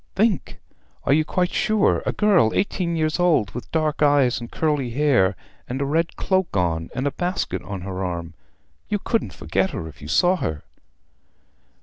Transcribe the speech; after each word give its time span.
"Think; 0.15 0.59
are 1.03 1.13
you 1.13 1.23
quite 1.23 1.51
sure? 1.53 2.01
A 2.07 2.11
girl, 2.11 2.55
eighteen 2.55 2.95
years 2.95 3.19
old, 3.19 3.51
with 3.51 3.71
dark 3.71 4.01
eyes 4.01 4.39
and 4.41 4.49
dark 4.49 4.59
curly 4.59 4.89
hair, 4.89 5.35
and 5.69 5.79
a 5.79 5.85
red 5.85 6.15
cloak 6.15 6.57
on, 6.57 6.89
and 6.95 7.05
a 7.05 7.11
basket 7.11 7.61
on 7.61 7.81
her 7.81 8.03
arm? 8.03 8.33
You 8.89 8.97
couldn't 8.97 9.31
forget 9.31 9.69
her 9.69 9.87
if 9.87 10.01
you 10.01 10.07
saw 10.07 10.37
her." 10.37 10.63